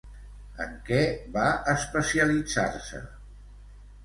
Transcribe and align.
En 0.63 0.71
què 0.87 1.01
va 1.35 1.51
especialitzar-se? 1.75 3.03